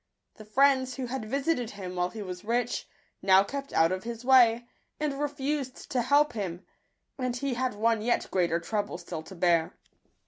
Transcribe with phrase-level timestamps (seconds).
[0.37, 2.87] The friends, who had visited him while he was rich,
[3.21, 4.67] now kept out of his way,
[4.99, 6.65] and re fused to help him;
[7.19, 9.77] and he had one yet greater trouble still to bear.